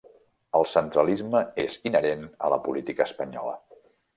[0.59, 3.55] El centralisme és inherent a la política espanyola.